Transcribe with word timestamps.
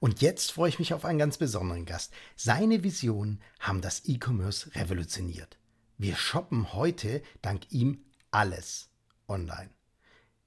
Und 0.00 0.20
jetzt 0.20 0.52
freue 0.52 0.68
ich 0.68 0.78
mich 0.78 0.94
auf 0.94 1.04
einen 1.04 1.18
ganz 1.18 1.38
besonderen 1.38 1.84
Gast. 1.84 2.12
Seine 2.36 2.84
Visionen 2.84 3.40
haben 3.58 3.80
das 3.80 4.02
E-Commerce 4.04 4.74
revolutioniert. 4.74 5.58
Wir 5.96 6.14
shoppen 6.14 6.72
heute 6.72 7.22
dank 7.42 7.72
ihm 7.72 8.04
alles 8.30 8.90
online. 9.26 9.70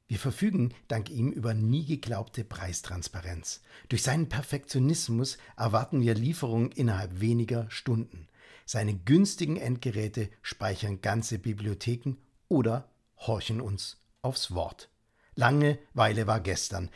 Wir 0.08 0.20
verfügen 0.20 0.74
dank 0.88 1.10
ihm 1.10 1.32
über 1.32 1.54
nie 1.54 1.86
geglaubte 1.86 2.44
Preistransparenz. 2.44 3.62
Durch 3.90 4.04
seinen 4.04 4.30
Perfektionismus 4.30 5.38
erwarten 5.58 6.02
wir 6.02 6.16
Lieferungen 6.16 6.72
innerhalb 6.72 7.20
weniger 7.20 7.70
Stunden. 7.70 8.28
Seine 8.66 8.94
günstigen 8.94 9.58
Endgeräte 9.58 10.30
speichern 10.42 11.02
ganze 11.02 11.40
Bibliotheken 11.40 12.16
oder 12.48 12.90
horchen 13.18 13.62
uns 13.62 13.98
aufs 14.22 14.54
Wort. 14.54 14.90
Langeweile 15.36 16.28
war 16.28 16.42
gestern 16.42 16.90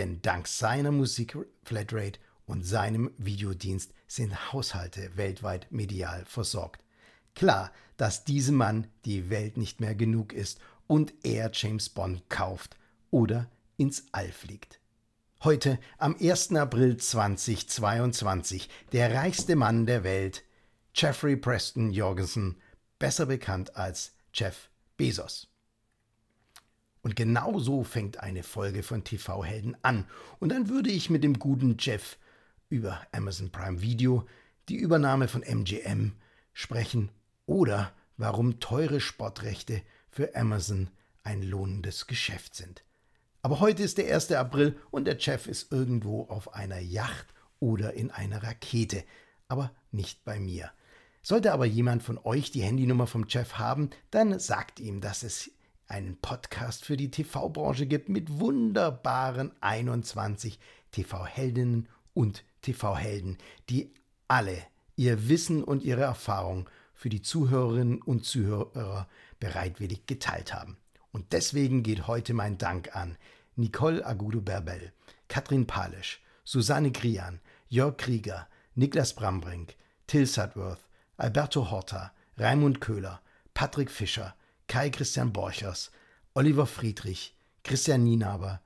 denn 0.00 0.22
dank 0.22 0.48
seiner 0.48 0.92
Musik-Flatrate 0.92 2.18
und 2.46 2.64
seinem 2.64 3.10
Videodienst 3.18 3.92
sind 4.06 4.50
Haushalte 4.50 5.10
weltweit 5.16 5.70
medial 5.70 6.24
versorgt. 6.24 6.82
Klar, 7.34 7.70
dass 7.98 8.24
diesem 8.24 8.54
Mann 8.54 8.86
die 9.04 9.28
Welt 9.28 9.58
nicht 9.58 9.78
mehr 9.82 9.94
genug 9.94 10.32
ist 10.32 10.58
und 10.86 11.12
er 11.22 11.50
James 11.52 11.90
Bond 11.90 12.30
kauft 12.30 12.78
oder 13.10 13.50
ins 13.76 14.06
All 14.12 14.32
fliegt. 14.32 14.80
Heute, 15.44 15.78
am 15.98 16.16
1. 16.18 16.54
April 16.54 16.96
2022, 16.96 18.70
der 18.92 19.14
reichste 19.14 19.54
Mann 19.54 19.84
der 19.84 20.02
Welt, 20.02 20.44
Jeffrey 20.94 21.36
Preston 21.36 21.90
Jorgensen, 21.90 22.56
besser 22.98 23.26
bekannt 23.26 23.76
als 23.76 24.14
Jeff 24.32 24.70
Bezos. 24.96 25.50
Und 27.02 27.16
genau 27.16 27.58
so 27.58 27.82
fängt 27.82 28.20
eine 28.20 28.42
Folge 28.42 28.82
von 28.82 29.04
TV-Helden 29.04 29.76
an. 29.82 30.04
Und 30.38 30.50
dann 30.50 30.68
würde 30.68 30.90
ich 30.90 31.10
mit 31.10 31.24
dem 31.24 31.38
guten 31.38 31.76
Jeff 31.78 32.18
über 32.68 33.00
Amazon 33.12 33.50
Prime 33.50 33.80
Video, 33.80 34.26
die 34.68 34.76
Übernahme 34.76 35.28
von 35.28 35.42
MGM 35.42 36.12
sprechen 36.52 37.10
oder 37.46 37.92
warum 38.16 38.60
teure 38.60 39.00
Sportrechte 39.00 39.82
für 40.10 40.34
Amazon 40.36 40.90
ein 41.22 41.42
lohnendes 41.42 42.06
Geschäft 42.06 42.54
sind. 42.54 42.84
Aber 43.42 43.60
heute 43.60 43.82
ist 43.82 43.96
der 43.96 44.14
1. 44.14 44.32
April 44.32 44.76
und 44.90 45.06
der 45.06 45.16
Jeff 45.18 45.46
ist 45.46 45.72
irgendwo 45.72 46.24
auf 46.24 46.52
einer 46.54 46.78
Yacht 46.78 47.26
oder 47.58 47.94
in 47.94 48.10
einer 48.10 48.42
Rakete, 48.42 49.04
aber 49.48 49.72
nicht 49.90 50.24
bei 50.24 50.38
mir. 50.38 50.70
Sollte 51.22 51.52
aber 51.52 51.64
jemand 51.64 52.02
von 52.02 52.18
euch 52.18 52.50
die 52.50 52.62
Handynummer 52.62 53.06
vom 53.06 53.26
Jeff 53.28 53.54
haben, 53.54 53.90
dann 54.10 54.38
sagt 54.38 54.80
ihm, 54.80 55.00
dass 55.00 55.22
es 55.22 55.50
einen 55.90 56.16
Podcast 56.16 56.84
für 56.84 56.96
die 56.96 57.10
TV-Branche 57.10 57.86
gibt 57.86 58.08
mit 58.08 58.38
wunderbaren 58.38 59.52
21 59.60 60.58
TV-Heldinnen 60.92 61.88
und 62.14 62.44
TV-Helden, 62.62 63.38
die 63.68 63.92
alle 64.28 64.56
ihr 64.96 65.28
Wissen 65.28 65.64
und 65.64 65.82
ihre 65.82 66.02
Erfahrung 66.02 66.68
für 66.94 67.08
die 67.08 67.22
Zuhörerinnen 67.22 68.00
und 68.02 68.24
Zuhörer 68.24 69.08
bereitwillig 69.40 70.06
geteilt 70.06 70.54
haben. 70.54 70.76
Und 71.12 71.32
deswegen 71.32 71.82
geht 71.82 72.06
heute 72.06 72.34
mein 72.34 72.56
Dank 72.58 72.94
an 72.94 73.16
Nicole 73.56 74.06
Agudo-Berbel, 74.06 74.92
Katrin 75.26 75.66
Palisch, 75.66 76.22
Susanne 76.44 76.92
Grian, 76.92 77.40
Jörg 77.68 77.96
Krieger, 77.96 78.46
Niklas 78.74 79.14
Brambrink, 79.14 79.74
Till 80.06 80.26
Sudworth, 80.26 80.88
Alberto 81.16 81.70
Horta, 81.70 82.12
Raimund 82.36 82.80
Köhler, 82.80 83.20
Patrick 83.54 83.90
Fischer, 83.90 84.34
Kai 84.70 84.88
Christian 84.88 85.32
Borchers, 85.32 85.90
Oliver 86.32 86.64
Friedrich, 86.64 87.34
Christian 87.64 88.04
Nienaber, 88.04 88.60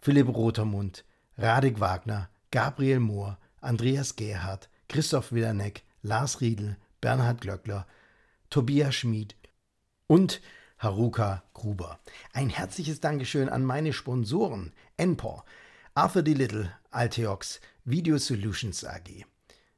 Philipp 0.00 0.26
Rotermund, 0.26 1.04
Radik 1.38 1.78
Wagner, 1.78 2.28
Gabriel 2.50 2.98
Mohr, 2.98 3.38
Andreas 3.60 4.16
Gerhardt, 4.16 4.68
Christoph 4.88 5.30
Willaneck, 5.30 5.84
Lars 6.02 6.40
Riedel, 6.40 6.76
Bernhard 7.00 7.42
Glöckler, 7.42 7.86
Tobias 8.50 8.96
Schmid 8.96 9.36
und 10.08 10.40
Haruka 10.80 11.44
Gruber. 11.54 12.00
Ein 12.32 12.50
herzliches 12.50 12.98
Dankeschön 12.98 13.48
an 13.48 13.64
meine 13.64 13.92
Sponsoren 13.92 14.72
Enpor, 14.96 15.44
Arthur 15.94 16.24
D. 16.24 16.32
Little, 16.32 16.72
Alteox, 16.90 17.60
Video 17.84 18.18
Solutions 18.18 18.84
AG 18.84 19.24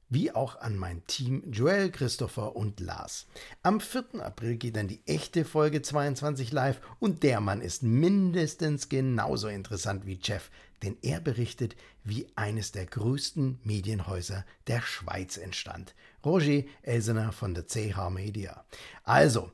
wie 0.09 0.33
auch 0.33 0.61
an 0.61 0.77
mein 0.77 1.07
Team 1.07 1.43
Joel, 1.51 1.91
Christopher 1.91 2.57
und 2.57 2.81
Lars. 2.81 3.27
Am 3.63 3.81
4. 3.81 4.21
April 4.21 4.57
geht 4.57 4.77
dann 4.77 4.89
die 4.89 5.03
echte 5.07 5.45
Folge 5.45 5.83
22 5.83 6.53
live 6.53 6.81
und 6.99 7.23
der 7.23 7.41
Mann 7.41 7.61
ist 7.61 7.83
mindestens 7.83 8.89
genauso 8.89 9.49
interessant 9.49 10.07
wie 10.07 10.19
Jeff, 10.23 10.51
denn 10.83 10.97
er 11.03 11.21
berichtet, 11.21 11.77
wie 12.05 12.27
eines 12.37 12.73
der 12.73 12.87
größten 12.87 13.61
Medienhäuser 13.65 14.45
der 14.67 14.81
Schweiz 14.81 15.37
entstand. 15.37 15.95
Roger 16.25 16.63
Elsener 16.83 17.33
von 17.33 17.55
der 17.55 17.67
CH 17.67 18.11
Media. 18.11 18.65
Also, 19.05 19.51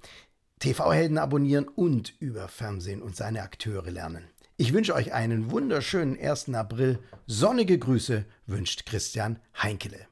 TV-Helden 0.61 1.19
abonnieren 1.19 1.69
und 1.69 2.15
über 2.21 2.49
Fernsehen 2.49 3.03
und 3.03 3.17
seine 3.17 3.43
Akteure 3.43 3.91
lernen. 3.91 4.25
Ich 4.57 4.73
wünsche 4.73 4.95
euch 4.95 5.13
einen 5.13 5.51
wunderschönen 5.51 6.17
1. 6.19 6.51
April. 6.51 7.01
Sonnige 7.27 7.77
Grüße 7.77 8.25
wünscht 8.47 8.87
Christian 8.87 9.41
Heinkele. 9.61 10.07